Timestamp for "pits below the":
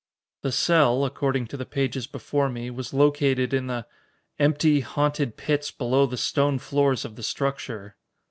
5.37-6.17